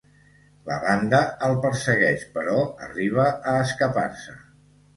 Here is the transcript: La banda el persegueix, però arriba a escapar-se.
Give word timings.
La 0.69 0.77
banda 0.85 1.19
el 1.49 1.53
persegueix, 1.67 2.25
però 2.39 2.65
arriba 2.89 3.29
a 3.55 3.57
escapar-se. 3.69 4.39